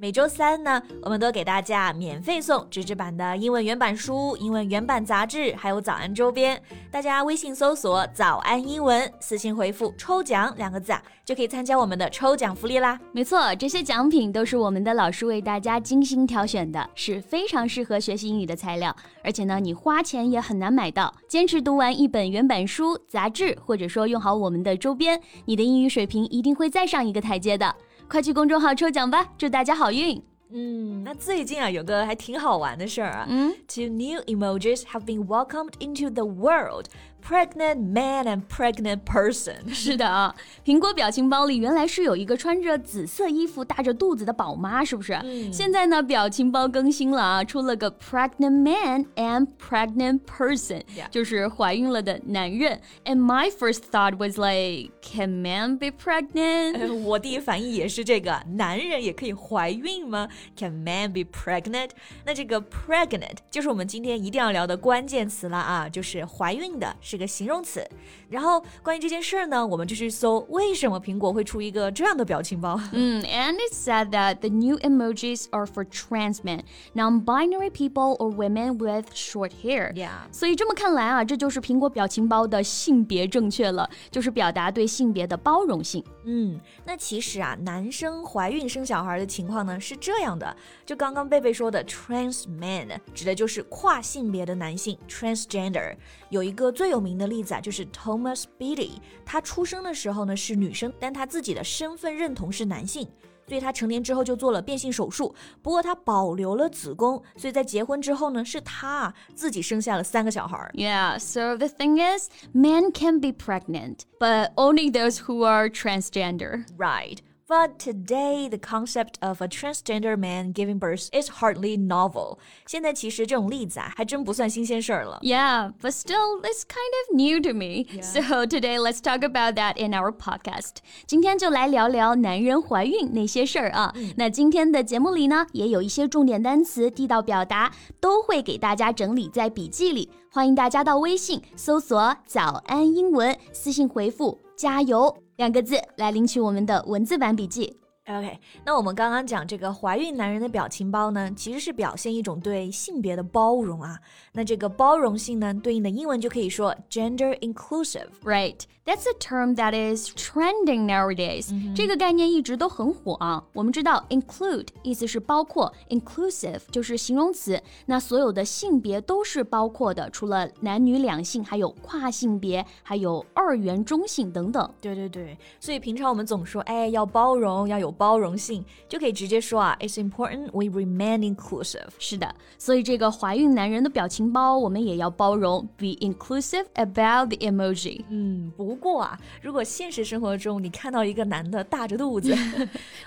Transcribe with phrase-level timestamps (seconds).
[0.00, 6.58] 每周三呢，我们都给大家免费送纸质版的英文原版书、英文原版杂志，还有早安周边。
[6.90, 12.98] 大家微信搜索“早安英文”，私信回复“抽奖”两个字啊，就可以参加我们的抽奖福利啦。
[13.12, 18.96] 没错，这些奖品都是我们的老师为大家精心挑选的，是非常适合学习英语的材料。
[19.22, 21.12] 而且呢，你花钱也很难买到。
[21.28, 27.76] 坚持读完一本原版书、杂志，或者说用好我们的周边，你的英语水平一定会再上一个台阶的。
[28.10, 30.20] 快去公众号抽奖吧，祝大家好运！
[30.52, 33.24] 嗯，那最近啊有个还挺好玩的事儿啊。
[33.28, 36.86] 嗯，Two new emojis have been welcomed into the world.
[37.27, 39.73] Pregnant man and pregnant person。
[39.73, 45.13] 是的啊，苹果表情包里原来是有一个穿着紫色衣服、大着肚子的宝妈，是不是？
[45.23, 45.51] 嗯。
[45.51, 52.79] 现在呢，表情包更新了啊，出了个 pregnant man and pregnant person，就是怀孕了的男人。
[53.05, 56.93] And my first thought was like, can man be pregnant？
[56.93, 60.29] 我第一反应也是这个，男人也可以怀孕吗？
[60.55, 61.89] Can man be pregnant？
[62.23, 66.95] 那这个 pregnant 就是我们今天一定要聊的关键词了啊，就是怀孕的。
[67.10, 67.84] 是个形容词。
[68.28, 72.80] 然后关于这件事儿呢，我们就去搜为什么苹果会出一个这样的表情包。
[72.92, 76.60] 嗯，and it said that the new emojis are for trans men,
[76.94, 79.92] non-binary people or women with short hair.
[79.94, 80.10] Yeah.
[80.30, 86.04] 所以这么看来啊，这就是苹果表情包的性别正确了，就是表达对性别的包容性。
[86.24, 90.54] 嗯，那其实啊，男生怀孕生小孩的情况呢是这样的，
[90.86, 95.96] 就刚刚贝贝说的 trans man 指的就是跨性别的男性 transgender。
[96.28, 98.92] 有一个最有名的例子啊，就是 Thomas Beatty，
[99.24, 103.08] 他出生的时候呢是女生，但他自己的身份认同是男性，
[103.46, 105.34] 所以他成年之后就做了变性手术。
[105.62, 110.70] 不过他保留了子宫，所以在结婚之后呢，是他自己生下了三个小孩。
[110.74, 116.64] Yeah, so the thing is, men can be pregnant, but only those who are transgender.
[116.76, 117.18] Right.
[117.49, 122.39] But today, the concept of a transgender man giving birth is hardly novel.
[122.65, 125.19] 现在其实这种例子啊，还真不算新鲜事儿了。
[125.21, 127.85] Yeah, but still, it's kind of new to me.
[127.85, 128.01] Yeah.
[128.01, 130.77] So today, let's talk about that in our podcast.
[131.05, 133.93] 今天就来聊聊男人怀孕那些事儿啊。
[133.93, 140.09] 嗯、那今天的节目里呢，也有一些重点单词、地道表达，都会给大家整理在笔记里。
[140.31, 145.15] 欢迎大家到微信搜索“早安英文”，私信回复“加油”。
[145.40, 147.74] 两个字来领取我们的文字版笔记。
[148.18, 153.98] OK，那我们刚刚讲这个怀孕男人的表情包呢，其实是表现一种对性别的包容啊。
[154.32, 158.08] 那这个包容性呢，对应的英文就可以说 gender inclusive。
[158.24, 158.58] Right。
[158.86, 161.72] That's a term that is trending nowadays、嗯。
[161.76, 163.44] 这个概念一直都很火啊。
[163.52, 167.62] 我们知道 include 意思是包括，inclusive 就是形容词。
[167.86, 174.68] 那所有的性别都是包括的，除了男女两性，还有跨性别，还有二元中性等等。
[174.80, 181.87] 对对对，所以平常我们总说，哎，要包容，要有包容性，就可以直接说啊，It's important we remain inclusive。
[181.97, 188.03] 是的，所以这个怀孕男人的表情包，我们也要包容，be inclusive about the emoji。
[188.09, 188.65] 嗯，不。
[188.75, 192.35] 不过啊，如果现实生活中你看到一个男的大着肚子，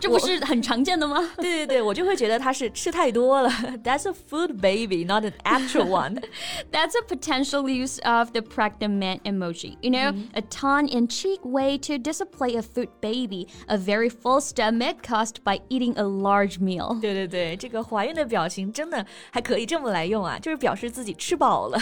[0.00, 1.18] 这不是很常见的吗？
[1.36, 3.50] 对对对，我就会觉得他是吃太多了。
[3.84, 6.22] That's a food baby, not an actual one.
[6.72, 9.76] That's a potential use of the pregnant man emoji.
[9.82, 10.38] You know, mm -hmm.
[10.38, 14.40] a tongue-in-cheek way to display a food baby, a very full
[15.01, 16.99] Caused by eating a large meal.
[16.99, 21.79] 对对对，这个怀孕的表情真的还可以这么来用啊，就是表示自己吃饱了，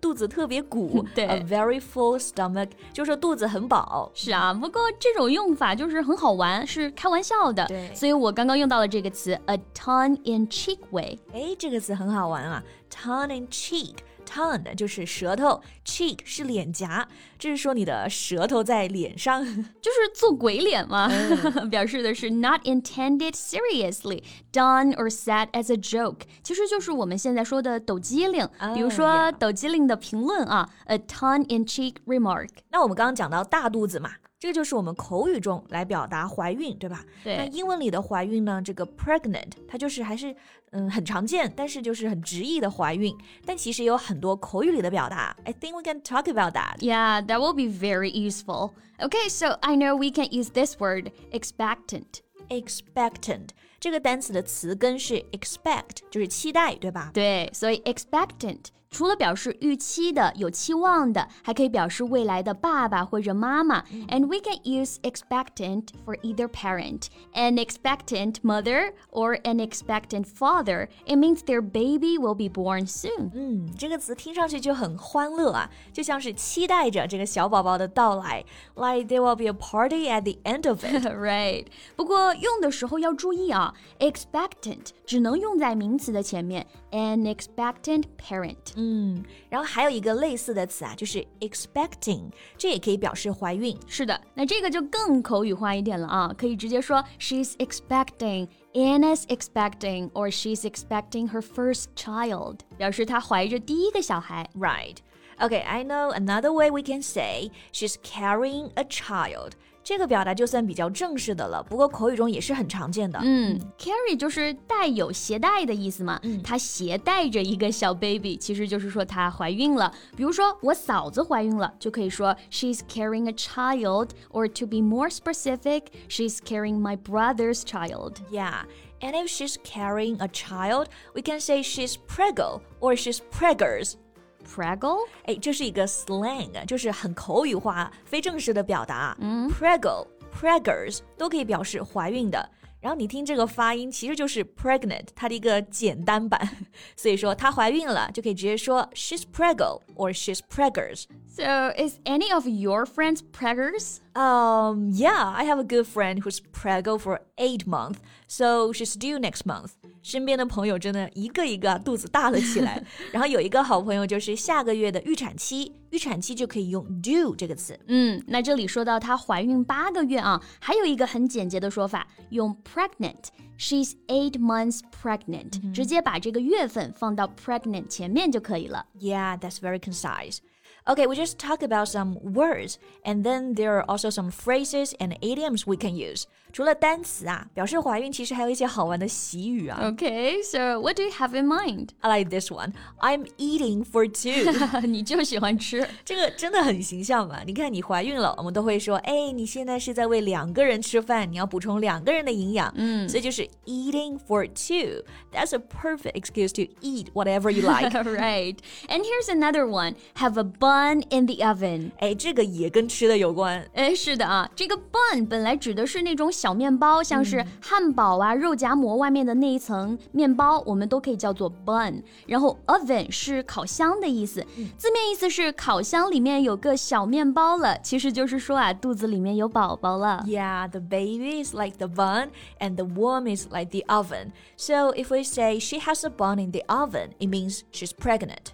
[0.00, 1.04] 肚子特别鼓。
[1.14, 3.20] 对，a very full stomach，就是。
[3.20, 7.66] 肚子很饱，是啊，不过这种用法就是很好玩，是开玩笑的。
[7.66, 11.18] 对，所以我刚刚用到了这个词，a tongue in cheek way。
[11.34, 13.96] 哎，这个词很好玩啊，tongue in cheek。
[14.30, 17.08] Tongue 就是舌头，cheek 是脸颊，
[17.38, 32.48] 这是说你的舌头在脸上，就是做鬼脸嘛，嗯、表示的是 not intended seriously, done or said as a joke，其实就是我们现在说的抖机灵，比如说抖机灵的评论啊，a tongue in cheek remark。
[32.70, 34.10] 那我们刚刚讲到大肚子嘛。
[34.39, 37.03] 这个就是我们口语中来表达怀孕，对吧？
[37.23, 37.37] 对。
[37.37, 38.61] 那英文里的怀孕呢？
[38.61, 40.35] 这个 pregnant，它就是还是
[40.71, 43.15] 嗯很常见，但是就是很直译的怀孕。
[43.45, 45.35] 但其实有很多口语里的表达。
[45.45, 46.77] I think we can talk about that.
[46.79, 48.73] Yeah, that will be very useful.
[48.99, 52.21] Okay, so I know we can use this word expectant.
[52.49, 53.49] Expectant.
[53.79, 57.11] 这个单词的词根是 expect，就是期待，对吧？
[57.13, 58.65] 对，所以 expectant。
[58.89, 63.81] 除了表示预期的、有期望的，还可以表示未来的爸爸或者妈妈。
[64.07, 70.87] And we can use expectant for either parent, an expectant mother or an expectant father.
[71.05, 73.31] It means their baby will be born soon.
[73.33, 78.45] 嗯，这个词听上去就很欢乐啊，就像是期待着这个小宝宝的到来。
[78.75, 81.05] Like there will be a party at the end of it.
[81.07, 81.65] right.
[81.97, 88.78] 不过用的时候要注意啊，expectant 只能用在名词的前面，an expectant parent。
[88.79, 92.23] 嗯，然后还有一个类似的词啊，就是 expecting，
[92.57, 93.77] 这也可以表示怀孕。
[93.87, 104.49] 是的，那这个就更口语化一点了啊，可以直接说 she's expecting。Anna's expecting or she's expecting her first child，表示她怀着第一个小孩。
[104.53, 104.97] Right.
[105.39, 109.51] Okay, I know another way we can say she's carrying a child.
[109.82, 113.18] 这个表达就算比较正式的了，不过口语中也是很常见的。
[113.22, 116.20] 嗯，carry 就是带有、携带的意思嘛。
[116.22, 119.92] 嗯，她携带着一个小 baby，其实就是说她怀孕了。
[120.16, 128.14] 比如说我嫂子怀孕了，就可以说 she's carrying a child, or to be more specific, she's carrying my brother's child.
[128.30, 128.64] Yeah.
[129.00, 133.96] And if she's carrying a child, we can say she's preggo or she's preggers.
[134.46, 139.16] Prego，哎，这是一个 slang，就是很口语化、非正式的表达。
[139.20, 142.50] 嗯，prego、preggers 都可以表示怀孕的。
[142.80, 146.40] 然后你听这个发音，其实就是 pregnant，它的一个简单版。
[146.96, 151.04] 所以说她怀孕了，就可以直接说 she's preggo or she's preggers。
[151.29, 153.99] So is any of your friends preggers?
[154.15, 159.19] Um, yeah, I have a good friend who's preggo for eight months, so she's due
[159.19, 159.71] next month.
[160.01, 162.81] 身边的朋友真的一个一个肚子大了起来。
[163.11, 167.77] 然后有一个好朋友就是下个月的预产期，预产期就可以用 due 这个词。
[167.87, 178.85] 嗯，那这里说到她怀孕八个月啊，还有一个很简洁的说法，用 pregnant。She's eight months pregnant，、直接把这个月份放到 pregnant 前面就可以了。
[178.99, 180.39] Yeah, that's very concise.
[180.87, 185.17] Okay, we just talked about some words, and then there are also some phrases and
[185.19, 186.25] idioms we can use.
[186.53, 189.79] 除了单词啊，表示怀孕其实还有一些好玩的习语啊。
[189.81, 191.89] Okay, so what do you have in mind?
[192.01, 192.73] I like this one.
[192.99, 194.79] I'm eating for two.
[194.85, 197.41] 你就喜欢吃，这个真的很形象嘛？
[197.43, 202.71] 你看你怀孕了，我们都会说，哎，你现在是在为两个人吃饭，你要补充两个人的营养。
[202.75, 205.03] 嗯，所以就是 eating for two.
[205.33, 207.91] That's a perfect excuse to eat whatever you like.
[208.03, 208.55] right.
[208.87, 209.95] And here's another one.
[210.17, 210.68] Have a bun
[211.09, 211.91] in the oven.
[211.99, 213.65] 哎，这个也跟吃的有关。
[213.73, 222.01] 哎，是的啊，这个 bun 本来指的是那种小面包，像是汉堡啊、肉夹馍外面的那一层面包，我们都可以叫做 bun。
[222.27, 224.45] 然后 oven 是烤箱的意思，
[224.77, 230.23] 字面意思是烤箱里面有个小面包了，其实就是说啊，肚子里面有宝宝了。
[230.27, 232.29] Yeah, the baby is like the bun
[232.59, 234.31] and the womb is like the oven.
[234.57, 238.53] So if we say she has a bun in the oven, it means she's pregnant.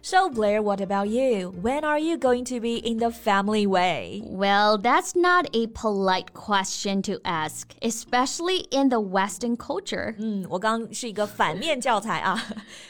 [0.02, 1.52] So Blair, what about you?
[1.60, 4.22] When are you going to be in the family way?
[4.24, 10.14] Well, that's not a polite question to ask, especially in the Western culture.
[10.18, 12.40] 嗯，我刚刚是一个反面教材啊，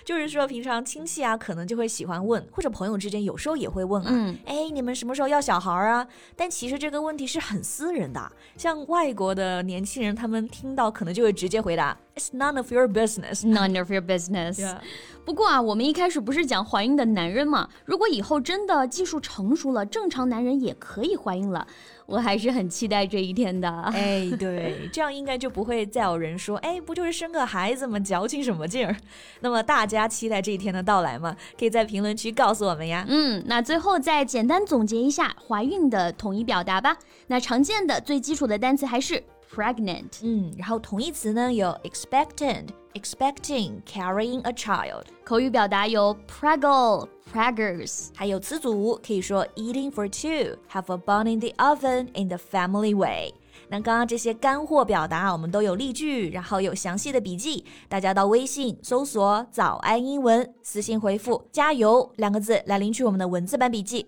[0.05, 6.07] 就是说平常亲戚啊，可能就会喜欢问，或者朋友之间有时候也会问啊，哎、你们什么时候要小孩啊？
[6.37, 13.47] 但其实这个问题是很私人的，像外国的年轻人，他们听到可能就会直接回答，It's none of your business。
[13.47, 14.77] None of your business.
[15.25, 17.68] 不过啊，我们一开始不是讲怀孕的 男人嘛？
[17.86, 21.66] 如果以后真的技术成熟了，正常男人也可以怀孕了，
[22.06, 23.70] 我还是很期待这一天的。
[23.94, 28.00] 哎，对，这样应该就不会再有人说，哎，不就是生个孩子吗？
[28.00, 28.96] 矫情什么劲儿？
[29.42, 31.36] 那么大家期待这一天的到来吗？
[31.58, 33.06] 可以在评论区告诉我们呀。
[33.08, 36.98] 嗯，那最后再简单总结一下怀孕的统一表达吧。
[37.28, 40.20] 那常见的最基础的单词还是 pregnant。
[40.22, 48.10] 嗯，然后同义词呢有 expectant、expecting、carrying a child，口语表达有 preggo、preggers。
[48.16, 53.34] 还有词组可以说 eating for two、have a bun in the oven in the family way。
[53.68, 64.08] 那刚刚这些干货表达，我们都有例句，然后有详细的笔记，大家到微信搜索“早安英文”，私信回复“加油”两个字来领取我们的文字版笔记。